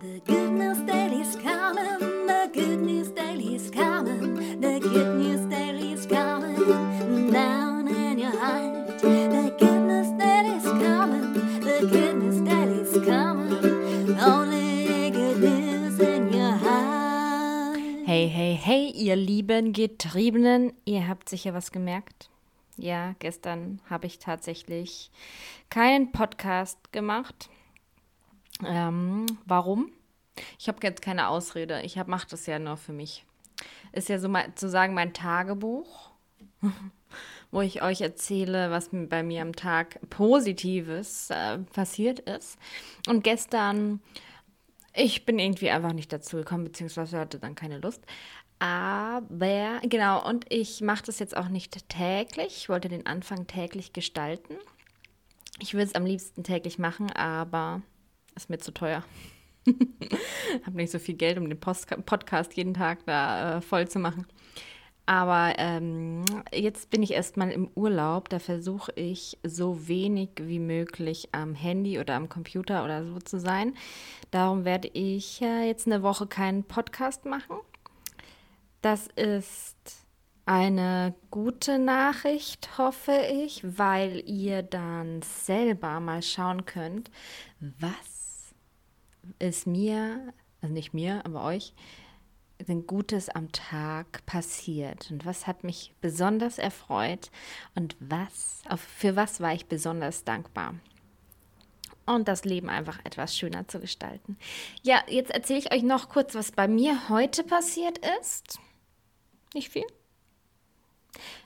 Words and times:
The 0.00 0.20
good 0.26 0.52
news 0.52 0.78
daily's 0.86 1.34
coming, 1.34 2.26
the 2.28 2.48
good 2.54 2.80
news 2.82 3.10
daily's 3.10 3.68
coming, 3.68 4.60
the 4.60 4.78
good 4.78 5.16
news 5.18 5.44
daily's 5.50 6.06
coming 6.06 7.32
down 7.32 7.88
in 7.88 8.18
your 8.20 8.30
heart. 8.30 9.00
The 9.00 9.56
good 9.58 9.80
news 9.80 10.16
daily's 10.16 10.62
coming, 10.62 11.32
the 11.60 11.88
good 11.90 12.14
news 12.14 12.40
daily's 12.42 13.04
coming, 13.04 14.20
only 14.20 15.10
good 15.10 15.40
news 15.40 15.98
in 15.98 16.32
your 16.32 16.52
heart. 16.52 17.78
Hey, 18.06 18.28
hey, 18.28 18.54
hey, 18.54 18.90
ihr 18.90 19.16
lieben 19.16 19.72
Getriebenen, 19.72 20.74
ihr 20.84 21.08
habt 21.08 21.28
sicher 21.28 21.54
was 21.54 21.72
gemerkt. 21.72 22.30
Ja, 22.76 23.16
gestern 23.18 23.80
habe 23.90 24.06
ich 24.06 24.20
tatsächlich 24.20 25.10
keinen 25.70 26.12
Podcast 26.12 26.92
gemacht. 26.92 27.50
Ähm, 28.64 29.26
warum? 29.46 29.90
Ich 30.58 30.68
habe 30.68 30.78
jetzt 30.82 31.02
keine 31.02 31.28
Ausrede. 31.28 31.82
Ich 31.82 31.96
mache 32.06 32.28
das 32.30 32.46
ja 32.46 32.58
nur 32.58 32.76
für 32.76 32.92
mich. 32.92 33.24
Ist 33.92 34.08
ja 34.08 34.18
so 34.18 34.28
mal, 34.28 34.46
sozusagen 34.48 34.94
mein 34.94 35.12
Tagebuch, 35.12 36.10
wo 37.50 37.60
ich 37.60 37.82
euch 37.82 38.00
erzähle, 38.00 38.70
was 38.70 38.90
bei 38.92 39.22
mir 39.22 39.42
am 39.42 39.54
Tag 39.54 39.98
Positives 40.10 41.30
äh, 41.30 41.58
passiert 41.58 42.20
ist. 42.20 42.58
Und 43.08 43.24
gestern, 43.24 44.00
ich 44.94 45.24
bin 45.24 45.38
irgendwie 45.38 45.70
einfach 45.70 45.92
nicht 45.92 46.12
dazu 46.12 46.36
gekommen, 46.36 46.64
beziehungsweise 46.64 47.18
hatte 47.18 47.38
dann 47.38 47.54
keine 47.54 47.78
Lust. 47.78 48.04
Aber, 48.60 49.80
genau, 49.84 50.26
und 50.26 50.46
ich 50.48 50.80
mache 50.80 51.04
das 51.04 51.20
jetzt 51.20 51.36
auch 51.36 51.48
nicht 51.48 51.88
täglich. 51.88 52.56
Ich 52.56 52.68
wollte 52.68 52.88
den 52.88 53.06
Anfang 53.06 53.46
täglich 53.46 53.92
gestalten. 53.92 54.56
Ich 55.60 55.74
würde 55.74 55.86
es 55.86 55.94
am 55.94 56.04
liebsten 56.04 56.42
täglich 56.42 56.78
machen, 56.78 57.10
aber 57.12 57.82
ist 58.42 58.50
mir 58.50 58.58
zu 58.58 58.72
teuer. 58.72 59.04
habe 60.64 60.76
nicht 60.76 60.90
so 60.90 60.98
viel 60.98 61.14
Geld, 61.14 61.38
um 61.38 61.48
den 61.48 61.60
Post 61.60 61.88
Podcast 62.06 62.54
jeden 62.54 62.74
Tag 62.74 63.04
da 63.06 63.58
äh, 63.58 63.60
voll 63.60 63.88
zu 63.88 63.98
machen. 63.98 64.26
Aber 65.06 65.54
ähm, 65.56 66.22
jetzt 66.52 66.90
bin 66.90 67.02
ich 67.02 67.12
erstmal 67.12 67.50
im 67.50 67.70
Urlaub. 67.74 68.28
Da 68.28 68.38
versuche 68.38 68.92
ich 68.92 69.38
so 69.42 69.88
wenig 69.88 70.30
wie 70.38 70.58
möglich 70.58 71.30
am 71.32 71.54
Handy 71.54 71.98
oder 71.98 72.14
am 72.14 72.28
Computer 72.28 72.84
oder 72.84 73.06
so 73.06 73.18
zu 73.18 73.40
sein. 73.40 73.74
Darum 74.30 74.66
werde 74.66 74.88
ich 74.92 75.40
äh, 75.40 75.66
jetzt 75.66 75.86
eine 75.86 76.02
Woche 76.02 76.26
keinen 76.26 76.64
Podcast 76.64 77.24
machen. 77.24 77.56
Das 78.82 79.06
ist 79.16 80.06
eine 80.44 81.14
gute 81.30 81.78
Nachricht, 81.78 82.78
hoffe 82.78 83.18
ich, 83.32 83.62
weil 83.64 84.22
ihr 84.26 84.62
dann 84.62 85.20
selber 85.22 86.00
mal 86.00 86.22
schauen 86.22 86.64
könnt, 86.64 87.10
was 87.60 88.07
ist 89.38 89.66
mir, 89.66 90.32
also 90.60 90.72
nicht 90.72 90.94
mir, 90.94 91.24
aber 91.24 91.44
euch, 91.44 91.72
denn 92.66 92.86
Gutes 92.86 93.28
am 93.28 93.52
Tag 93.52 94.24
passiert 94.26 95.10
und 95.10 95.24
was 95.24 95.46
hat 95.46 95.64
mich 95.64 95.92
besonders 96.00 96.58
erfreut 96.58 97.30
und 97.74 97.96
was, 98.00 98.62
für 98.76 99.16
was 99.16 99.40
war 99.40 99.52
ich 99.52 99.66
besonders 99.66 100.24
dankbar. 100.24 100.74
Und 102.06 102.26
das 102.26 102.44
Leben 102.44 102.70
einfach 102.70 102.98
etwas 103.04 103.36
schöner 103.36 103.68
zu 103.68 103.80
gestalten. 103.80 104.38
Ja, 104.82 105.02
jetzt 105.08 105.30
erzähle 105.30 105.58
ich 105.58 105.72
euch 105.72 105.82
noch 105.82 106.08
kurz, 106.08 106.34
was 106.34 106.52
bei 106.52 106.66
mir 106.66 107.10
heute 107.10 107.44
passiert 107.44 107.98
ist. 108.20 108.58
Nicht 109.52 109.68
viel. 109.68 109.84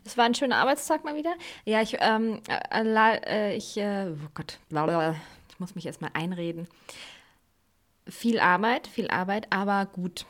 Es 0.04 0.16
war 0.16 0.24
ein 0.24 0.36
schöner 0.36 0.58
Arbeitstag 0.58 1.04
mal 1.04 1.16
wieder. 1.16 1.34
Ja, 1.64 1.82
ich, 1.82 1.96
ähm, 1.98 2.42
äh, 2.48 3.16
äh 3.26 3.56
ich, 3.56 3.76
äh, 3.76 4.12
oh 4.12 4.28
Gott, 4.34 4.60
ich 4.70 5.58
muss 5.58 5.74
mich 5.74 5.86
erstmal 5.86 6.10
einreden 6.14 6.68
viel 8.08 8.40
Arbeit, 8.40 8.86
viel 8.86 9.08
Arbeit, 9.08 9.46
aber 9.50 9.86
gut. 9.86 10.26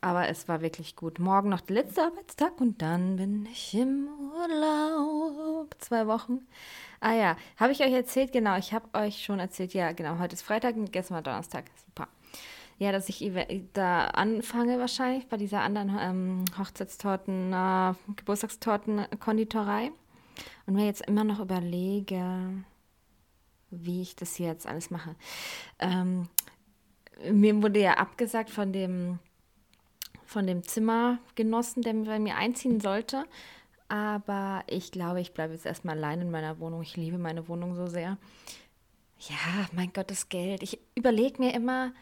Aber 0.00 0.28
es 0.28 0.46
war 0.46 0.60
wirklich 0.60 0.94
gut. 0.94 1.18
Morgen 1.18 1.48
noch 1.48 1.60
der 1.60 1.82
letzte 1.82 2.02
Arbeitstag 2.02 2.60
und 2.60 2.80
dann 2.80 3.16
bin 3.16 3.46
ich 3.46 3.74
im 3.74 4.08
Urlaub. 4.32 5.74
Zwei 5.78 6.06
Wochen. 6.06 6.46
Ah 7.00 7.14
ja, 7.14 7.36
habe 7.56 7.72
ich 7.72 7.80
euch 7.80 7.92
erzählt? 7.92 8.32
Genau, 8.32 8.56
ich 8.56 8.72
habe 8.72 8.86
euch 8.96 9.24
schon 9.24 9.40
erzählt. 9.40 9.74
Ja, 9.74 9.92
genau, 9.92 10.18
heute 10.18 10.34
ist 10.34 10.42
Freitag 10.42 10.76
und 10.76 10.92
gestern 10.92 11.16
war 11.16 11.22
Donnerstag. 11.22 11.64
Super. 11.84 12.08
Ja, 12.78 12.92
dass 12.92 13.08
ich 13.08 13.28
da 13.72 14.06
anfange 14.06 14.78
wahrscheinlich 14.78 15.26
bei 15.26 15.36
dieser 15.36 15.62
anderen 15.62 15.96
ähm, 16.00 16.44
Hochzeitstorten, 16.56 17.52
äh, 17.52 17.94
Geburtstagstorten-Konditorei. 18.14 19.90
Und 20.66 20.74
mir 20.74 20.86
jetzt 20.86 21.06
immer 21.06 21.24
noch 21.24 21.40
überlege, 21.40 22.64
wie 23.70 24.02
ich 24.02 24.14
das 24.14 24.38
jetzt 24.38 24.66
alles 24.66 24.90
mache. 24.90 25.16
Ähm, 25.80 26.28
mir 27.30 27.62
wurde 27.62 27.80
ja 27.80 27.94
abgesagt 27.94 28.50
von 28.50 28.72
dem, 28.72 29.18
von 30.24 30.46
dem 30.46 30.62
Zimmergenossen, 30.62 31.82
der 31.82 31.94
bei 31.94 32.18
mir 32.18 32.36
einziehen 32.36 32.80
sollte. 32.80 33.24
Aber 33.88 34.62
ich 34.66 34.92
glaube, 34.92 35.20
ich 35.20 35.32
bleibe 35.32 35.54
jetzt 35.54 35.66
erstmal 35.66 35.96
allein 35.96 36.20
in 36.20 36.30
meiner 36.30 36.58
Wohnung. 36.60 36.82
Ich 36.82 36.96
liebe 36.96 37.18
meine 37.18 37.48
Wohnung 37.48 37.74
so 37.74 37.86
sehr. 37.86 38.18
Ja, 39.20 39.68
mein 39.72 39.92
Gott, 39.92 40.10
das 40.10 40.28
Geld. 40.28 40.62
Ich 40.62 40.78
überlege 40.94 41.42
mir 41.42 41.54
immer, 41.54 41.92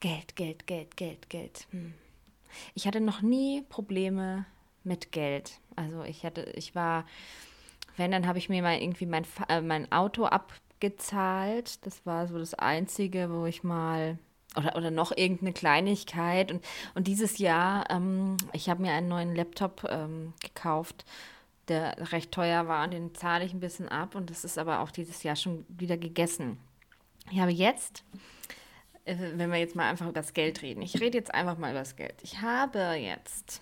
Geld, 0.00 0.36
Geld, 0.36 0.66
Geld, 0.66 0.96
Geld, 0.96 1.30
Geld. 1.30 1.66
Hm. 1.70 1.94
Ich 2.74 2.86
hatte 2.86 3.00
noch 3.00 3.22
nie 3.22 3.62
Probleme 3.62 4.44
mit 4.82 5.12
Geld. 5.12 5.60
Also 5.76 6.02
ich 6.02 6.24
hatte, 6.24 6.42
ich 6.54 6.74
war, 6.74 7.06
wenn, 7.96 8.10
dann 8.10 8.26
habe 8.26 8.38
ich 8.38 8.48
mir 8.48 8.62
mal 8.62 8.78
irgendwie 8.80 9.06
mein, 9.06 9.24
äh, 9.48 9.60
mein 9.60 9.90
Auto 9.92 10.26
abgezahlt. 10.26 11.84
Das 11.86 12.04
war 12.04 12.26
so 12.26 12.38
das 12.38 12.54
Einzige, 12.54 13.30
wo 13.30 13.46
ich 13.46 13.62
mal 13.62 14.18
oder, 14.56 14.76
oder 14.76 14.90
noch 14.90 15.16
irgendeine 15.16 15.52
Kleinigkeit. 15.52 16.50
Und, 16.52 16.64
und 16.94 17.06
dieses 17.06 17.38
Jahr, 17.38 17.90
ähm, 17.90 18.36
ich 18.52 18.68
habe 18.68 18.82
mir 18.82 18.92
einen 18.92 19.08
neuen 19.08 19.34
Laptop 19.34 19.86
ähm, 19.88 20.32
gekauft, 20.40 21.04
der 21.68 22.12
recht 22.12 22.32
teuer 22.32 22.68
war 22.68 22.84
und 22.84 22.92
den 22.92 23.14
zahle 23.14 23.44
ich 23.44 23.52
ein 23.52 23.60
bisschen 23.60 23.88
ab. 23.88 24.14
Und 24.14 24.30
das 24.30 24.44
ist 24.44 24.58
aber 24.58 24.80
auch 24.80 24.90
dieses 24.90 25.22
Jahr 25.22 25.36
schon 25.36 25.64
wieder 25.68 25.96
gegessen. 25.96 26.58
Ich 27.30 27.40
habe 27.40 27.52
jetzt, 27.52 28.04
äh, 29.04 29.16
wenn 29.34 29.50
wir 29.50 29.58
jetzt 29.58 29.76
mal 29.76 29.88
einfach 29.88 30.06
über 30.06 30.20
das 30.20 30.34
Geld 30.34 30.62
reden, 30.62 30.82
ich 30.82 31.00
rede 31.00 31.18
jetzt 31.18 31.34
einfach 31.34 31.58
mal 31.58 31.70
über 31.70 31.80
das 31.80 31.96
Geld. 31.96 32.14
Ich 32.22 32.40
habe 32.42 32.78
jetzt 32.94 33.60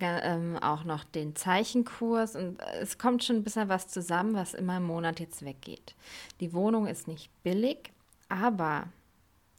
ähm, 0.00 0.56
auch 0.58 0.84
noch 0.84 1.04
den 1.04 1.36
Zeichenkurs 1.36 2.36
und 2.36 2.58
es 2.80 2.98
kommt 2.98 3.24
schon 3.24 3.36
ein 3.36 3.44
bisschen 3.44 3.68
was 3.68 3.88
zusammen, 3.88 4.34
was 4.34 4.54
immer 4.54 4.78
im 4.78 4.84
Monat 4.84 5.20
jetzt 5.20 5.44
weggeht. 5.44 5.94
Die 6.40 6.52
Wohnung 6.52 6.86
ist 6.86 7.08
nicht 7.08 7.30
billig, 7.42 7.92
aber 8.30 8.88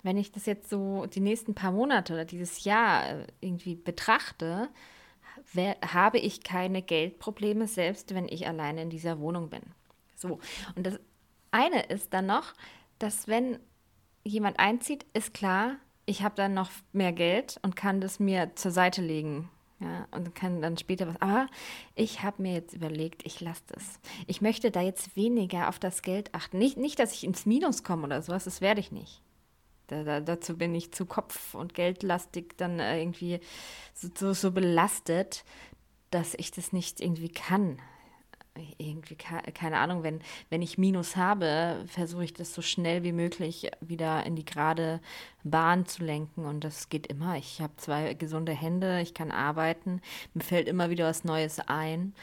wenn 0.04 0.18
ich 0.18 0.32
das 0.32 0.48
jetzt 0.48 0.70
so 0.70 1.06
die 1.06 1.20
nächsten 1.20 1.54
paar 1.54 1.72
Monate 1.72 2.14
oder 2.14 2.26
dieses 2.26 2.64
Jahr 2.64 3.08
äh, 3.08 3.28
irgendwie 3.40 3.76
betrachte, 3.76 4.70
habe 5.86 6.18
ich 6.18 6.44
keine 6.44 6.82
Geldprobleme, 6.82 7.68
selbst 7.68 8.16
wenn 8.16 8.28
ich 8.28 8.48
alleine 8.48 8.84
in 8.84 8.90
dieser 8.90 9.20
Wohnung 9.20 9.50
bin. 9.50 9.62
So. 10.16 10.40
Und 10.76 10.88
das 10.88 11.00
eine 11.52 11.84
ist 11.84 12.14
dann 12.14 12.28
noch, 12.28 12.54
dass 13.00 13.28
wenn 13.28 13.60
jemand 14.24 14.60
einzieht, 14.60 15.06
ist 15.14 15.34
klar, 15.34 15.76
ich 16.06 16.24
habe 16.24 16.36
dann 16.36 16.54
noch 16.54 16.72
mehr 16.94 17.12
Geld 17.12 17.60
und 17.64 17.76
kann 17.76 18.02
das 18.02 18.20
mir 18.20 18.56
zur 18.56 18.72
Seite 18.72 19.02
legen. 19.02 19.50
Ja, 19.82 20.08
und 20.12 20.36
kann 20.36 20.62
dann 20.62 20.78
später 20.78 21.08
was. 21.08 21.20
Aber 21.22 21.48
ich 21.96 22.22
habe 22.22 22.44
mir 22.44 22.54
jetzt 22.54 22.74
überlegt, 22.74 23.26
ich 23.26 23.42
lasse 23.42 23.64
das. 23.68 24.00
Ich 24.28 24.40
möchte 24.40 24.70
da 24.70 24.82
jetzt 24.82 25.16
weniger 25.16 25.70
auf 25.70 25.80
das 25.80 26.04
Geld 26.04 26.34
achten. 26.36 26.60
Nicht, 26.60 26.78
nicht 26.78 27.00
dass 27.00 27.14
ich 27.14 27.24
ins 27.24 27.48
Minus 27.48 27.84
komme 27.84 28.04
oder 28.04 28.22
sowas, 28.22 28.44
das 28.44 28.62
werde 28.62 28.80
ich 28.80 28.92
nicht. 28.92 29.22
Da, 29.88 30.04
da, 30.04 30.20
dazu 30.22 30.56
bin 30.56 30.76
ich 30.76 30.92
zu 30.92 31.06
kopf- 31.06 31.56
und 31.56 31.74
geldlastig 31.74 32.56
dann 32.58 32.80
irgendwie 32.80 33.40
so, 33.96 34.10
so, 34.16 34.34
so 34.34 34.52
belastet, 34.52 35.44
dass 36.12 36.36
ich 36.36 36.52
das 36.52 36.74
nicht 36.74 37.02
irgendwie 37.02 37.30
kann 37.30 37.82
irgendwie, 38.78 39.16
keine 39.16 39.78
Ahnung, 39.78 40.04
wenn, 40.04 40.22
wenn 40.50 40.62
ich 40.62 40.78
Minus 40.78 41.16
habe, 41.16 41.84
versuche 41.88 42.26
ich 42.26 42.34
das 42.34 42.54
so 42.54 42.62
schnell 42.62 43.04
wie 43.04 43.14
möglich 43.14 43.72
wieder 43.80 44.26
in 44.26 44.36
die 44.36 44.46
gerade 44.46 45.00
Bahn 45.44 45.86
zu 45.86 46.04
lenken. 46.04 46.46
Und 46.46 46.64
das 46.64 46.90
geht 46.90 47.08
immer. 47.08 47.38
Ich 47.38 47.62
habe 47.62 47.76
zwei 47.78 48.14
gesunde 48.14 48.54
Hände, 48.54 49.02
ich 49.02 49.14
kann 49.14 49.32
arbeiten, 49.32 50.02
mir 50.34 50.44
fällt 50.44 50.68
immer 50.68 50.90
wieder 50.90 51.08
was 51.08 51.24
Neues 51.24 51.60
ein. 51.60 52.14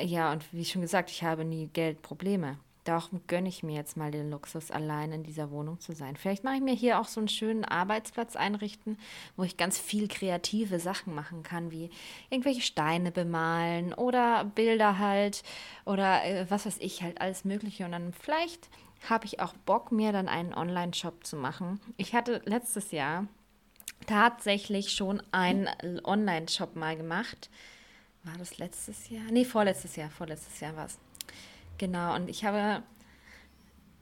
Ja, 0.00 0.32
und 0.32 0.52
wie 0.52 0.64
schon 0.64 0.82
gesagt, 0.82 1.10
ich 1.10 1.24
habe 1.24 1.44
nie 1.44 1.68
Geldprobleme. 1.68 2.58
Darum 2.88 3.20
gönne 3.26 3.50
ich 3.50 3.62
mir 3.62 3.74
jetzt 3.74 3.98
mal 3.98 4.10
den 4.10 4.30
Luxus, 4.30 4.70
allein 4.70 5.12
in 5.12 5.22
dieser 5.22 5.50
Wohnung 5.50 5.78
zu 5.78 5.92
sein. 5.92 6.16
Vielleicht 6.16 6.42
mache 6.42 6.54
ich 6.54 6.62
mir 6.62 6.72
hier 6.72 6.98
auch 6.98 7.06
so 7.06 7.20
einen 7.20 7.28
schönen 7.28 7.66
Arbeitsplatz 7.66 8.34
einrichten, 8.34 8.96
wo 9.36 9.42
ich 9.42 9.58
ganz 9.58 9.78
viel 9.78 10.08
kreative 10.08 10.80
Sachen 10.80 11.14
machen 11.14 11.42
kann, 11.42 11.70
wie 11.70 11.90
irgendwelche 12.30 12.62
Steine 12.62 13.12
bemalen 13.12 13.92
oder 13.92 14.44
Bilder 14.54 14.98
halt 14.98 15.42
oder 15.84 16.24
äh, 16.24 16.46
was 16.48 16.64
weiß 16.64 16.78
ich 16.80 17.02
halt, 17.02 17.20
alles 17.20 17.44
Mögliche. 17.44 17.84
Und 17.84 17.92
dann 17.92 18.14
vielleicht 18.14 18.70
habe 19.06 19.26
ich 19.26 19.38
auch 19.40 19.52
Bock, 19.66 19.92
mir 19.92 20.12
dann 20.12 20.26
einen 20.26 20.54
Online-Shop 20.54 21.26
zu 21.26 21.36
machen. 21.36 21.80
Ich 21.98 22.14
hatte 22.14 22.40
letztes 22.46 22.90
Jahr 22.90 23.26
tatsächlich 24.06 24.92
schon 24.92 25.22
einen 25.30 25.68
Online-Shop 26.04 26.74
mal 26.74 26.96
gemacht. 26.96 27.50
War 28.24 28.38
das 28.38 28.56
letztes 28.56 29.10
Jahr? 29.10 29.24
Nee, 29.30 29.44
vorletztes 29.44 29.94
Jahr. 29.96 30.08
Vorletztes 30.08 30.58
Jahr 30.60 30.74
war 30.74 30.86
es. 30.86 30.98
Genau, 31.78 32.14
und 32.14 32.28
ich 32.28 32.44
habe 32.44 32.82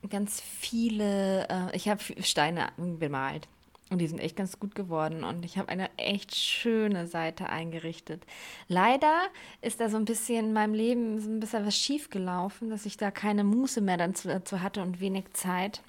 ganz 0.09 0.41
viele, 0.41 1.49
äh, 1.49 1.77
ich 1.77 1.89
habe 1.89 2.03
Steine 2.23 2.69
bemalt. 2.77 3.49
Und 3.89 3.99
die 3.99 4.09
sind 4.09 4.19
echt 4.19 4.35
ganz 4.35 4.59
gut 4.59 4.75
geworden. 4.75 5.23
Und 5.23 5.45
ich 5.45 5.59
habe 5.59 5.69
eine 5.69 5.97
echt 5.97 6.35
schöne 6.35 7.07
Seite 7.07 7.49
eingerichtet. 7.49 8.25
Leider 8.67 9.29
ist 9.63 9.81
da 9.81 9.89
so 9.89 9.97
ein 9.97 10.05
bisschen 10.05 10.47
in 10.47 10.53
meinem 10.53 10.75
Leben 10.75 11.21
so 11.21 11.31
ein 11.31 11.39
bisschen 11.39 11.65
was 11.65 11.77
schief 11.77 12.11
gelaufen, 12.11 12.69
dass 12.69 12.85
ich 12.85 12.97
da 12.97 13.13
keine 13.13 13.45
Muße 13.45 13.81
mehr 13.81 13.97
dazu 13.97 14.61
hatte 14.61 14.83
und 14.83 14.99
wenig 15.01 15.33
Zeit, 15.35 15.83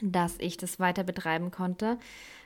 dass 0.00 0.36
ich 0.38 0.56
das 0.56 0.80
weiter 0.80 1.04
betreiben 1.04 1.50
konnte. 1.50 1.98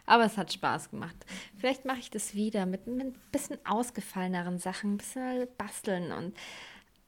Aber 0.06 0.24
es 0.24 0.36
hat 0.36 0.52
Spaß 0.52 0.90
gemacht. 0.90 1.16
Vielleicht 1.56 1.84
mache 1.84 2.00
ich 2.00 2.10
das 2.10 2.34
wieder 2.34 2.66
mit, 2.66 2.88
mit 2.88 3.06
ein 3.06 3.20
bisschen 3.30 3.58
ausgefalleneren 3.64 4.58
Sachen, 4.58 4.94
ein 4.94 4.98
bisschen 4.98 5.46
basteln 5.56 6.10
und 6.10 6.34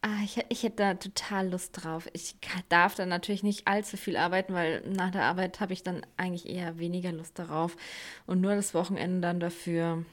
Ah, 0.06 0.23
ich, 0.23 0.38
ich 0.50 0.62
hätte 0.62 0.76
da 0.76 0.94
total 0.94 1.49
Lust 1.49 1.82
drauf. 1.82 2.08
Ich 2.12 2.37
darf 2.69 2.94
dann 2.94 3.08
natürlich 3.08 3.43
nicht 3.43 3.67
allzu 3.67 3.97
viel 3.97 4.17
arbeiten, 4.17 4.55
weil 4.55 4.81
nach 4.88 5.11
der 5.11 5.25
Arbeit 5.25 5.58
habe 5.58 5.73
ich 5.73 5.82
dann 5.82 6.06
eigentlich 6.17 6.49
eher 6.49 6.79
weniger 6.79 7.11
Lust 7.11 7.37
darauf. 7.41 7.76
Und 8.25 8.41
nur 8.41 8.55
das 8.55 8.73
Wochenende 8.73 9.20
dann 9.20 9.41
dafür 9.41 10.05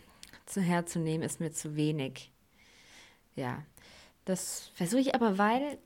zu 0.48 0.62
herzunehmen, 0.62 1.22
ist 1.22 1.40
mir 1.40 1.52
zu 1.52 1.76
wenig. 1.76 2.32
Ja, 3.36 3.62
das 4.26 4.72
versuche 4.74 5.02
ich 5.02 5.14
aber, 5.14 5.38
weil 5.38 5.78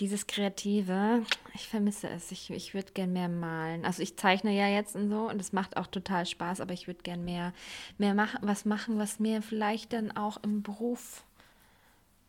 dieses 0.00 0.26
Kreative, 0.26 1.22
ich 1.52 1.68
vermisse 1.68 2.08
es. 2.08 2.32
Ich, 2.32 2.48
ich 2.48 2.72
würde 2.72 2.92
gern 2.92 3.12
mehr 3.12 3.28
malen. 3.28 3.84
Also 3.84 4.00
ich 4.02 4.16
zeichne 4.16 4.56
ja 4.56 4.68
jetzt 4.68 4.96
und 4.96 5.10
so 5.10 5.28
und 5.28 5.38
es 5.42 5.52
macht 5.52 5.76
auch 5.76 5.88
total 5.88 6.24
Spaß, 6.24 6.62
aber 6.62 6.72
ich 6.72 6.86
würde 6.86 7.02
gern 7.02 7.22
mehr, 7.26 7.52
mehr 7.98 8.14
machen, 8.14 8.38
was 8.40 8.64
machen, 8.64 8.98
was 8.98 9.20
mir 9.20 9.42
vielleicht 9.42 9.92
dann 9.92 10.16
auch 10.16 10.42
im 10.42 10.62
Beruf 10.62 11.22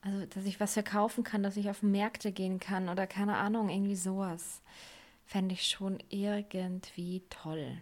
also, 0.07 0.25
dass 0.27 0.45
ich 0.45 0.59
was 0.59 0.73
verkaufen 0.73 1.23
kann, 1.23 1.43
dass 1.43 1.57
ich 1.57 1.69
auf 1.69 1.83
Märkte 1.83 2.31
gehen 2.31 2.59
kann 2.59 2.89
oder 2.89 3.07
keine 3.07 3.35
Ahnung, 3.35 3.69
irgendwie 3.69 3.95
sowas. 3.95 4.61
Fände 5.25 5.53
ich 5.53 5.67
schon 5.67 5.99
irgendwie 6.09 7.23
toll. 7.29 7.77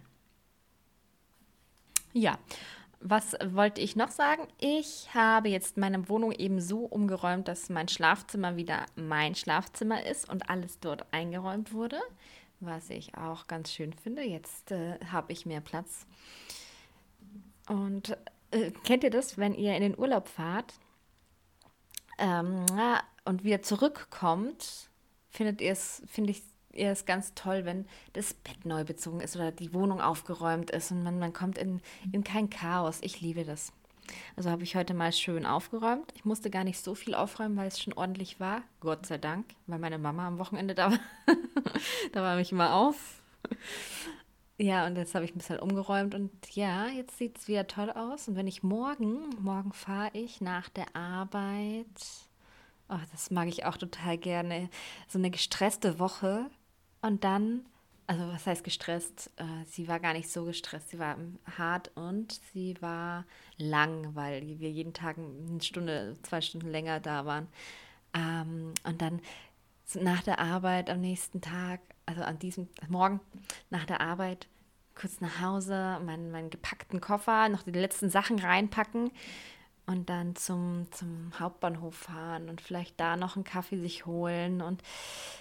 Ja, 2.12 2.38
was 3.00 3.36
wollte 3.44 3.80
ich 3.80 3.94
noch 3.94 4.10
sagen? 4.10 4.48
Ich 4.58 5.14
habe 5.14 5.48
jetzt 5.48 5.76
meine 5.76 6.08
Wohnung 6.08 6.32
eben 6.32 6.60
so 6.60 6.80
umgeräumt, 6.80 7.46
dass 7.46 7.68
mein 7.68 7.88
Schlafzimmer 7.88 8.56
wieder 8.56 8.86
mein 8.96 9.34
Schlafzimmer 9.36 10.04
ist 10.04 10.28
und 10.28 10.50
alles 10.50 10.80
dort 10.80 11.06
eingeräumt 11.12 11.72
wurde, 11.72 12.00
was 12.58 12.90
ich 12.90 13.16
auch 13.16 13.46
ganz 13.46 13.70
schön 13.70 13.92
finde. 13.92 14.22
Jetzt 14.22 14.72
äh, 14.72 14.98
habe 15.12 15.32
ich 15.32 15.46
mehr 15.46 15.60
Platz. 15.60 16.06
Und 17.68 18.16
äh, 18.50 18.72
kennt 18.84 19.04
ihr 19.04 19.10
das, 19.10 19.38
wenn 19.38 19.54
ihr 19.54 19.76
in 19.76 19.82
den 19.82 19.98
Urlaub 19.98 20.26
fahrt 20.26 20.74
ähm, 22.18 22.64
und 23.24 23.44
wieder 23.44 23.62
zurückkommt, 23.62 24.88
findet 25.30 25.60
ihr 25.60 25.72
es, 25.72 26.02
finde 26.06 26.30
ich 26.30 26.42
ihr 26.76 26.90
es 26.90 27.06
ganz 27.06 27.34
toll, 27.34 27.64
wenn 27.64 27.86
das 28.12 28.34
Bett 28.34 28.64
neu 28.64 28.84
bezogen 28.84 29.20
ist 29.20 29.36
oder 29.36 29.50
die 29.50 29.72
Wohnung 29.72 30.00
aufgeräumt 30.00 30.70
ist 30.70 30.90
und 30.90 31.02
man, 31.02 31.18
man 31.18 31.32
kommt 31.32 31.58
in, 31.58 31.80
in 32.12 32.22
kein 32.22 32.50
Chaos. 32.50 32.98
Ich 33.00 33.20
liebe 33.20 33.44
das. 33.44 33.72
Also 34.36 34.50
habe 34.50 34.62
ich 34.62 34.76
heute 34.76 34.94
mal 34.94 35.12
schön 35.12 35.46
aufgeräumt. 35.46 36.12
Ich 36.14 36.24
musste 36.24 36.50
gar 36.50 36.64
nicht 36.64 36.78
so 36.78 36.94
viel 36.94 37.14
aufräumen, 37.14 37.56
weil 37.56 37.68
es 37.68 37.80
schon 37.80 37.94
ordentlich 37.94 38.38
war. 38.38 38.62
Gott 38.80 39.06
sei 39.06 39.18
Dank, 39.18 39.46
weil 39.66 39.78
meine 39.78 39.98
Mama 39.98 40.26
am 40.26 40.38
Wochenende 40.38 40.74
da 40.74 40.92
war. 40.92 40.98
da 42.12 42.22
war 42.22 42.38
ich 42.38 42.52
immer 42.52 42.74
auf. 42.74 43.22
Ja, 44.58 44.86
und 44.86 44.96
jetzt 44.96 45.14
habe 45.14 45.24
ich 45.26 45.34
ein 45.34 45.38
bisschen 45.38 45.58
umgeräumt 45.58 46.14
und 46.14 46.30
ja, 46.54 46.88
jetzt 46.88 47.18
sieht 47.18 47.36
es 47.36 47.46
wieder 47.46 47.66
toll 47.66 47.90
aus. 47.90 48.26
Und 48.26 48.36
wenn 48.36 48.46
ich 48.46 48.62
morgen, 48.62 49.28
morgen 49.38 49.72
fahre 49.72 50.10
ich 50.14 50.40
nach 50.40 50.70
der 50.70 50.96
Arbeit, 50.96 51.86
oh, 52.88 52.98
das 53.12 53.30
mag 53.30 53.48
ich 53.48 53.66
auch 53.66 53.76
total 53.76 54.16
gerne, 54.16 54.70
so 55.08 55.18
eine 55.18 55.30
gestresste 55.30 55.98
Woche 55.98 56.46
und 57.02 57.22
dann, 57.24 57.66
also 58.06 58.26
was 58.28 58.46
heißt 58.46 58.64
gestresst? 58.64 59.30
Äh, 59.36 59.64
sie 59.66 59.88
war 59.88 60.00
gar 60.00 60.14
nicht 60.14 60.30
so 60.30 60.44
gestresst, 60.44 60.88
sie 60.88 60.98
war 60.98 61.18
hart 61.58 61.90
und 61.94 62.40
sie 62.54 62.80
war 62.80 63.26
lang, 63.58 64.14
weil 64.14 64.58
wir 64.58 64.70
jeden 64.70 64.94
Tag 64.94 65.18
eine 65.18 65.60
Stunde, 65.62 66.16
zwei 66.22 66.40
Stunden 66.40 66.70
länger 66.70 67.00
da 67.00 67.26
waren. 67.26 67.48
Ähm, 68.14 68.72
und 68.84 69.02
dann 69.02 69.20
nach 69.94 70.22
der 70.22 70.38
Arbeit 70.38 70.88
am 70.90 71.00
nächsten 71.02 71.42
Tag, 71.42 71.80
also 72.06 72.22
an 72.22 72.38
diesem 72.38 72.68
Morgen 72.88 73.20
nach 73.70 73.84
der 73.84 74.00
Arbeit, 74.00 74.46
kurz 74.94 75.20
nach 75.20 75.40
Hause, 75.40 76.00
meinen, 76.04 76.30
meinen 76.30 76.50
gepackten 76.50 77.00
Koffer, 77.00 77.48
noch 77.48 77.62
die 77.62 77.72
letzten 77.72 78.08
Sachen 78.08 78.38
reinpacken 78.38 79.10
und 79.86 80.10
dann 80.10 80.34
zum, 80.34 80.88
zum 80.90 81.32
Hauptbahnhof 81.38 81.94
fahren 81.94 82.48
und 82.48 82.60
vielleicht 82.60 82.98
da 82.98 83.16
noch 83.16 83.36
einen 83.36 83.44
Kaffee 83.44 83.78
sich 83.78 84.04
holen 84.04 84.60
und 84.60 84.82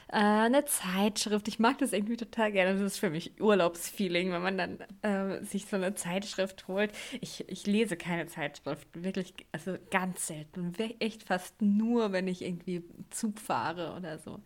äh, 0.09 0.17
eine 0.17 0.65
Zeitschrift. 0.65 1.47
Ich 1.47 1.57
mag 1.57 1.79
das 1.79 1.93
irgendwie 1.93 2.17
total 2.17 2.51
gerne. 2.51 2.73
Das 2.73 2.81
ist 2.81 2.99
für 2.99 3.09
mich 3.09 3.41
Urlaubsfeeling, 3.41 4.31
wenn 4.31 4.43
man 4.43 4.57
dann 4.57 4.79
äh, 5.01 5.43
sich 5.43 5.65
so 5.65 5.77
eine 5.77 5.95
Zeitschrift 5.95 6.67
holt. 6.67 6.91
Ich, 7.21 7.49
ich 7.49 7.65
lese 7.65 7.97
keine 7.97 8.27
Zeitschrift, 8.27 8.87
wirklich, 8.93 9.33
also 9.51 9.77
ganz 9.89 10.27
selten. 10.27 10.73
Echt 10.99 11.23
fast 11.23 11.59
nur, 11.61 12.11
wenn 12.11 12.27
ich 12.27 12.43
irgendwie 12.43 12.83
Zug 13.09 13.39
fahre 13.39 13.95
oder 13.97 14.19
so. 14.19 14.41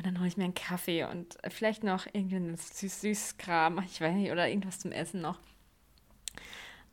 Und 0.00 0.06
dann 0.06 0.18
hole 0.18 0.28
ich 0.28 0.38
mir 0.38 0.44
einen 0.44 0.54
Kaffee 0.54 1.04
und 1.04 1.36
vielleicht 1.50 1.84
noch 1.84 2.06
irgendeinen 2.06 2.56
Süß-Süß-Kram, 2.56 3.82
ich 3.84 4.00
weiß 4.00 4.14
nicht, 4.14 4.32
oder 4.32 4.48
irgendwas 4.48 4.78
zum 4.78 4.92
Essen 4.92 5.20
noch 5.20 5.38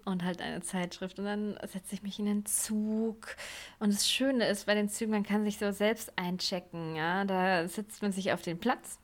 und 0.04 0.26
halt 0.26 0.42
eine 0.42 0.62
Zeitschrift. 0.62 1.18
Und 1.18 1.24
dann 1.24 1.58
setze 1.64 1.96
ich 1.96 2.04
mich 2.04 2.20
in 2.20 2.26
den 2.26 2.46
Zug. 2.46 3.38
Und 3.80 3.94
das 3.94 4.10
Schöne 4.10 4.46
ist 4.50 4.66
bei 4.66 4.76
den 4.76 4.90
Zügen, 4.90 5.12
man 5.12 5.24
kann 5.24 5.46
sich 5.46 5.58
so 5.58 5.72
selbst 5.72 6.12
einchecken. 6.18 6.98
Ja? 6.98 7.24
Da 7.24 7.66
sitzt 7.70 8.02
man 8.02 8.12
sich 8.12 8.34
auf 8.34 8.42
den 8.42 8.60
Platz 8.60 9.00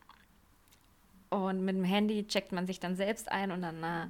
und 1.29 1.63
mit 1.63 1.77
dem 1.77 1.85
Handy 1.85 2.27
checkt 2.27 2.51
man 2.51 2.67
sich 2.67 2.81
dann 2.81 2.97
selbst 2.97 3.31
ein 3.31 3.51
und 3.51 3.61
dann 3.61 3.83
äh, 3.83 4.07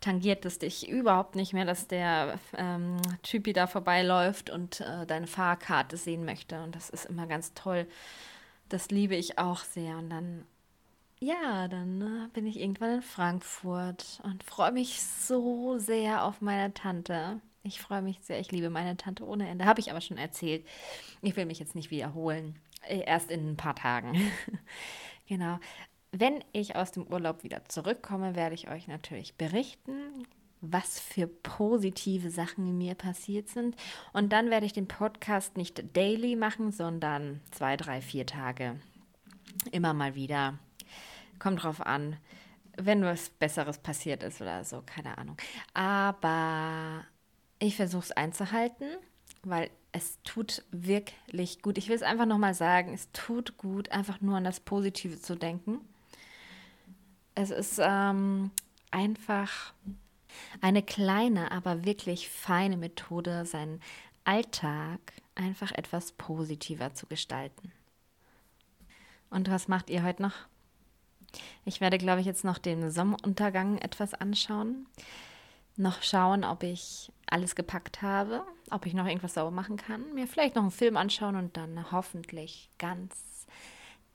tangiert 0.00 0.46
es 0.46 0.58
dich 0.58 0.88
überhaupt 0.88 1.34
nicht 1.34 1.52
mehr, 1.52 1.66
dass 1.66 1.86
der 1.86 2.38
ähm, 2.56 2.96
Typi 3.22 3.52
da 3.52 3.66
vorbeiläuft 3.66 4.48
und 4.48 4.80
äh, 4.80 5.04
deine 5.04 5.26
Fahrkarte 5.26 5.98
sehen 5.98 6.24
möchte. 6.24 6.62
Und 6.62 6.74
das 6.74 6.88
ist 6.88 7.04
immer 7.04 7.26
ganz 7.26 7.52
toll. 7.52 7.86
Das 8.74 8.90
liebe 8.90 9.14
ich 9.14 9.38
auch 9.38 9.60
sehr. 9.60 9.98
Und 9.98 10.10
dann 10.10 10.46
ja, 11.20 11.68
dann 11.68 12.02
äh, 12.02 12.28
bin 12.32 12.44
ich 12.44 12.58
irgendwann 12.58 12.96
in 12.96 13.02
Frankfurt 13.02 14.20
und 14.24 14.42
freue 14.42 14.72
mich 14.72 15.00
so 15.00 15.78
sehr 15.78 16.24
auf 16.24 16.40
meine 16.40 16.74
Tante. 16.74 17.40
Ich 17.62 17.80
freue 17.80 18.02
mich 18.02 18.18
sehr, 18.22 18.40
ich 18.40 18.50
liebe 18.50 18.70
meine 18.70 18.96
Tante 18.96 19.24
ohne 19.24 19.48
Ende. 19.48 19.64
Habe 19.64 19.78
ich 19.78 19.92
aber 19.92 20.00
schon 20.00 20.18
erzählt. 20.18 20.66
Ich 21.22 21.36
will 21.36 21.46
mich 21.46 21.60
jetzt 21.60 21.76
nicht 21.76 21.92
wiederholen. 21.92 22.58
Äh, 22.88 23.04
erst 23.06 23.30
in 23.30 23.52
ein 23.52 23.56
paar 23.56 23.76
Tagen. 23.76 24.20
genau. 25.28 25.60
Wenn 26.10 26.42
ich 26.50 26.74
aus 26.74 26.90
dem 26.90 27.06
Urlaub 27.06 27.44
wieder 27.44 27.64
zurückkomme, 27.66 28.34
werde 28.34 28.56
ich 28.56 28.68
euch 28.68 28.88
natürlich 28.88 29.36
berichten, 29.36 30.26
was 30.72 31.00
für 31.00 31.26
positive 31.26 32.30
Sachen 32.30 32.76
mir 32.78 32.94
passiert 32.94 33.48
sind. 33.48 33.76
Und 34.12 34.32
dann 34.32 34.50
werde 34.50 34.66
ich 34.66 34.72
den 34.72 34.88
Podcast 34.88 35.56
nicht 35.56 35.96
daily 35.96 36.36
machen, 36.36 36.72
sondern 36.72 37.40
zwei, 37.50 37.76
drei, 37.76 38.00
vier 38.00 38.26
Tage. 38.26 38.80
Immer 39.72 39.94
mal 39.94 40.14
wieder 40.14 40.58
Kommt 41.38 41.62
drauf 41.62 41.84
an, 41.84 42.16
wenn 42.76 43.04
was 43.04 43.28
Besseres 43.28 43.78
passiert 43.78 44.22
ist 44.22 44.40
oder 44.40 44.64
so, 44.64 44.82
keine 44.84 45.18
Ahnung. 45.18 45.36
Aber 45.74 47.04
ich 47.58 47.76
versuche 47.76 48.04
es 48.04 48.12
einzuhalten, 48.12 48.86
weil 49.42 49.70
es 49.92 50.18
tut 50.22 50.64
wirklich 50.70 51.62
gut. 51.62 51.78
Ich 51.78 51.88
will 51.88 51.96
es 51.96 52.02
einfach 52.02 52.26
nochmal 52.26 52.54
sagen, 52.54 52.92
es 52.94 53.10
tut 53.12 53.56
gut, 53.58 53.90
einfach 53.90 54.20
nur 54.20 54.36
an 54.36 54.44
das 54.44 54.60
Positive 54.60 55.20
zu 55.20 55.36
denken. 55.36 55.80
Es 57.34 57.50
ist 57.50 57.80
ähm, 57.82 58.50
einfach 58.90 59.74
eine 60.60 60.82
kleine, 60.82 61.50
aber 61.52 61.84
wirklich 61.84 62.28
feine 62.28 62.76
Methode, 62.76 63.44
seinen 63.46 63.80
Alltag 64.24 65.00
einfach 65.34 65.72
etwas 65.72 66.12
positiver 66.12 66.94
zu 66.94 67.06
gestalten. 67.06 67.72
Und 69.30 69.50
was 69.50 69.68
macht 69.68 69.90
ihr 69.90 70.02
heute 70.02 70.22
noch? 70.22 70.34
Ich 71.64 71.80
werde, 71.80 71.98
glaube 71.98 72.20
ich, 72.20 72.26
jetzt 72.26 72.44
noch 72.44 72.58
den 72.58 72.90
Sonnenuntergang 72.90 73.78
etwas 73.78 74.14
anschauen. 74.14 74.86
Noch 75.76 76.02
schauen, 76.02 76.44
ob 76.44 76.62
ich 76.62 77.10
alles 77.26 77.56
gepackt 77.56 78.00
habe, 78.02 78.44
ob 78.70 78.86
ich 78.86 78.94
noch 78.94 79.06
irgendwas 79.06 79.34
sauber 79.34 79.50
machen 79.50 79.76
kann. 79.76 80.14
Mir 80.14 80.28
vielleicht 80.28 80.54
noch 80.54 80.62
einen 80.62 80.70
Film 80.70 80.96
anschauen 80.96 81.34
und 81.34 81.56
dann 81.56 81.90
hoffentlich 81.90 82.70
ganz 82.78 83.46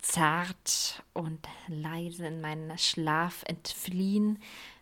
zart 0.02 1.04
und 1.14 1.46
leise 1.68 2.28
in 2.28 2.40
meinen 2.40 2.78
Schlaf 2.78 3.44
entfliehen, 3.46 4.40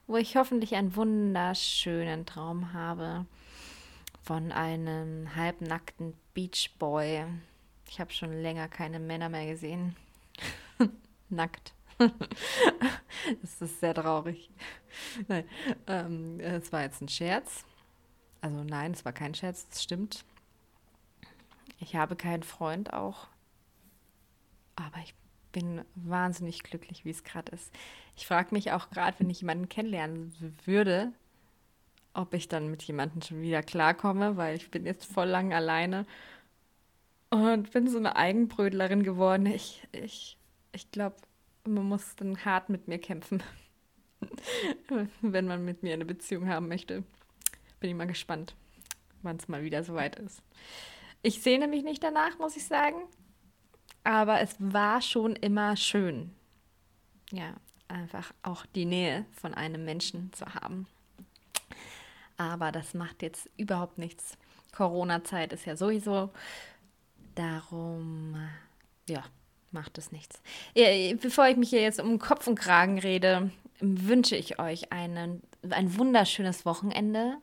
wo 0.08 0.16
ich 0.16 0.38
hoffentlich 0.38 0.76
einen 0.76 0.96
wunderschönen 0.96 2.26
Traum 2.26 2.74
habe 2.74 3.26
von 4.24 4.52
einem 4.52 5.36
halbnackten 5.36 6.14
Beachboy. 6.34 7.26
Ich 7.90 8.00
habe 8.00 8.12
schon 8.12 8.32
länger 8.32 8.68
keine 8.68 9.00
Männer 9.00 9.30
mehr 9.30 9.46
gesehen. 9.46 9.96
Nackt. 11.30 11.74
das 11.98 13.62
ist 13.62 13.80
sehr 13.80 13.94
traurig. 13.94 14.50
Nein, 15.28 15.46
ähm, 15.88 16.40
es 16.40 16.72
war 16.72 16.84
jetzt 16.84 17.02
ein 17.02 17.10
Scherz. 17.10 17.66
Also 18.42 18.64
nein, 18.64 18.92
es 18.92 19.04
war 19.04 19.14
kein 19.14 19.34
Scherz, 19.34 19.68
das 19.68 19.84
stimmt. 19.84 20.24
Ich 21.80 21.96
habe 21.96 22.16
keinen 22.16 22.44
Freund 22.44 22.94
auch. 22.94 23.28
Aber 24.76 25.00
ich 25.00 25.14
bin 25.51 25.82
wahnsinnig 25.96 26.63
glücklich, 26.63 27.06
wie 27.06 27.10
es 27.10 27.24
gerade 27.24 27.51
ist. 27.51 27.74
Ich 28.16 28.27
frage 28.27 28.54
mich 28.54 28.72
auch 28.72 28.89
gerade, 28.89 29.20
wenn 29.20 29.30
ich 29.30 29.42
jemanden 29.42 29.70
kennenlernen 29.70 30.34
würde, 30.66 31.12
ob 32.13 32.34
ich 32.34 32.48
dann 32.48 32.70
mit 32.70 32.84
jemandem 32.84 33.22
schon 33.22 33.42
wieder 33.42 33.62
klarkomme, 33.62 34.38
weil 34.38 34.56
ich 34.56 34.72
bin 34.72 34.86
jetzt 34.86 35.06
voll 35.06 35.27
lang 35.27 35.54
alleine 35.54 36.06
und 37.30 37.72
bin 37.72 37.88
so 37.88 37.98
eine 37.98 38.16
Eigenbrödlerin 38.16 39.04
geworden. 39.04 39.46
Ich, 39.46 39.88
ich, 39.92 40.38
ich 40.72 40.89
glaube, 40.92 41.18
man 41.66 41.86
muss 41.86 42.16
dann 42.16 42.44
hart 42.44 42.70
mit 42.70 42.88
mir 42.88 43.00
kämpfen, 43.00 43.44
wenn 45.22 45.46
man 45.46 45.63
mit 45.66 45.84
mir 45.84 45.94
eine 45.94 46.06
Beziehung 46.06 46.48
haben 46.48 46.68
möchte. 46.68 47.04
Bin 47.80 47.89
ich 47.92 47.96
mal 47.96 48.08
gespannt, 48.08 48.56
wann 49.22 49.36
es 49.38 49.48
mal 49.48 49.63
wieder 49.63 49.84
soweit 49.84 50.18
ist. 50.18 50.42
Ich 51.22 51.42
sehne 51.42 51.68
mich 51.68 51.84
nicht 51.84 52.04
danach, 52.04 52.39
muss 52.39 52.56
ich 52.56 52.66
sagen. 52.66 52.98
Aber 54.08 54.40
es 54.40 54.56
war 54.60 55.02
schon 55.02 55.36
immer 55.36 55.76
schön. 55.76 56.34
Ja, 57.30 57.56
einfach 57.90 58.32
auch 58.42 58.66
die 58.68 58.86
Nähe 58.86 59.26
von 59.34 59.54
einem 59.54 59.84
Menschen 59.84 60.32
zu 60.32 60.46
haben. 60.46 60.88
Aber 62.38 62.72
das 62.72 62.94
macht 62.94 63.22
jetzt 63.22 63.50
überhaupt 63.58 63.98
nichts. 63.98 64.38
Corona-Zeit 64.72 65.52
ist 65.52 65.66
ja 65.66 65.76
sowieso. 65.76 66.30
Darum, 67.36 68.38
ja, 69.10 69.26
macht 69.72 69.98
es 69.98 70.14
nichts. 70.14 70.42
Bevor 70.74 71.50
ich 71.50 71.58
mich 71.58 71.70
hier 71.70 71.82
jetzt 71.82 72.00
um 72.00 72.18
Kopf 72.18 72.48
und 72.48 72.58
Kragen 72.58 73.00
rede, 73.00 73.52
wünsche 73.82 74.38
ich 74.38 74.58
euch 74.58 74.94
einen, 74.94 75.42
ein 75.70 75.98
wunderschönes 75.98 76.66
Wochenende. 76.66 77.40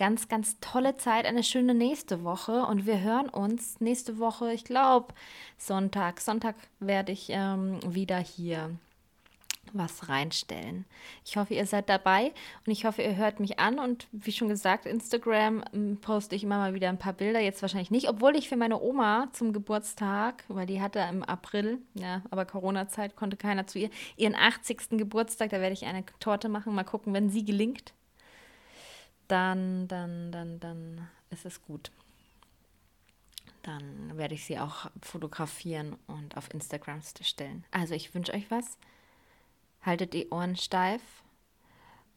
Ganz, 0.00 0.28
ganz 0.28 0.58
tolle 0.60 0.96
Zeit, 0.96 1.26
eine 1.26 1.42
schöne 1.42 1.74
nächste 1.74 2.24
Woche 2.24 2.62
und 2.64 2.86
wir 2.86 3.02
hören 3.02 3.28
uns 3.28 3.82
nächste 3.82 4.18
Woche, 4.18 4.50
ich 4.50 4.64
glaube, 4.64 5.12
Sonntag. 5.58 6.22
Sonntag 6.22 6.54
werde 6.78 7.12
ich 7.12 7.26
ähm, 7.28 7.80
wieder 7.86 8.16
hier 8.16 8.70
was 9.74 10.08
reinstellen. 10.08 10.86
Ich 11.26 11.36
hoffe, 11.36 11.52
ihr 11.52 11.66
seid 11.66 11.90
dabei 11.90 12.32
und 12.64 12.72
ich 12.72 12.86
hoffe, 12.86 13.02
ihr 13.02 13.16
hört 13.16 13.40
mich 13.40 13.58
an. 13.58 13.78
Und 13.78 14.08
wie 14.10 14.32
schon 14.32 14.48
gesagt, 14.48 14.86
Instagram 14.86 15.62
ähm, 15.74 15.98
poste 16.00 16.34
ich 16.34 16.44
immer 16.44 16.56
mal 16.56 16.72
wieder 16.72 16.88
ein 16.88 16.98
paar 16.98 17.12
Bilder. 17.12 17.40
Jetzt 17.40 17.60
wahrscheinlich 17.60 17.90
nicht, 17.90 18.08
obwohl 18.08 18.36
ich 18.36 18.48
für 18.48 18.56
meine 18.56 18.80
Oma 18.80 19.28
zum 19.34 19.52
Geburtstag, 19.52 20.44
weil 20.48 20.64
die 20.64 20.80
hatte 20.80 21.00
im 21.10 21.22
April, 21.24 21.76
ja, 21.92 22.22
aber 22.30 22.46
Corona-Zeit 22.46 23.16
konnte 23.16 23.36
keiner 23.36 23.66
zu 23.66 23.78
ihr, 23.78 23.90
ihren 24.16 24.34
80. 24.34 24.92
Geburtstag, 24.92 25.50
da 25.50 25.60
werde 25.60 25.74
ich 25.74 25.84
eine 25.84 26.06
Torte 26.20 26.48
machen. 26.48 26.74
Mal 26.74 26.84
gucken, 26.84 27.12
wenn 27.12 27.28
sie 27.28 27.44
gelingt, 27.44 27.92
dann, 29.30 29.86
dann, 29.88 30.32
dann, 30.32 30.60
dann 30.60 31.08
ist 31.30 31.46
es 31.46 31.62
gut. 31.62 31.90
Dann 33.62 34.16
werde 34.16 34.34
ich 34.34 34.44
sie 34.44 34.58
auch 34.58 34.90
fotografieren 35.02 35.96
und 36.06 36.36
auf 36.36 36.52
Instagram 36.52 37.00
stellen. 37.22 37.64
Also 37.70 37.94
ich 37.94 38.14
wünsche 38.14 38.32
euch 38.32 38.50
was. 38.50 38.78
Haltet 39.82 40.12
die 40.12 40.28
Ohren 40.30 40.56
steif, 40.56 41.02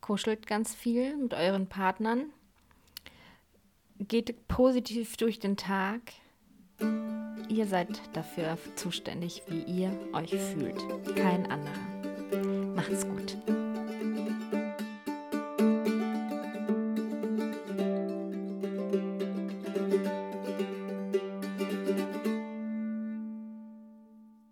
kuschelt 0.01 0.47
ganz 0.47 0.73
viel 0.73 1.15
mit 1.15 1.33
euren 1.33 1.67
Partnern, 1.67 2.25
geht 3.99 4.47
positiv 4.47 5.15
durch 5.17 5.39
den 5.39 5.55
Tag. 5.55 6.01
Ihr 7.47 7.67
seid 7.67 8.01
dafür 8.13 8.57
zuständig, 8.75 9.43
wie 9.47 9.63
ihr 9.63 9.97
euch 10.13 10.31
fühlt, 10.31 10.81
kein 11.15 11.49
anderer. 11.49 12.73
Macht's 12.75 13.07
gut. 13.07 13.37